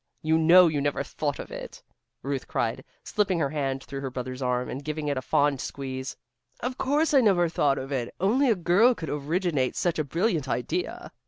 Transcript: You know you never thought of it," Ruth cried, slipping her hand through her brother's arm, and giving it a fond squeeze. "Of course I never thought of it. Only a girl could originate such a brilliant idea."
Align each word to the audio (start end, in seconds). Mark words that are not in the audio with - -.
You 0.23 0.35
know 0.39 0.65
you 0.65 0.81
never 0.81 1.03
thought 1.03 1.37
of 1.37 1.51
it," 1.51 1.83
Ruth 2.23 2.47
cried, 2.47 2.83
slipping 3.03 3.37
her 3.37 3.51
hand 3.51 3.83
through 3.83 4.01
her 4.01 4.09
brother's 4.09 4.41
arm, 4.41 4.67
and 4.67 4.83
giving 4.83 5.07
it 5.09 5.15
a 5.15 5.21
fond 5.21 5.61
squeeze. 5.61 6.17
"Of 6.61 6.75
course 6.79 7.13
I 7.13 7.21
never 7.21 7.47
thought 7.47 7.77
of 7.77 7.91
it. 7.91 8.11
Only 8.19 8.49
a 8.49 8.55
girl 8.55 8.95
could 8.95 9.09
originate 9.11 9.75
such 9.75 9.99
a 9.99 10.03
brilliant 10.03 10.49
idea." 10.49 11.11